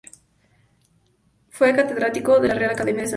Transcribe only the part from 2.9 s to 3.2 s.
de San Luis.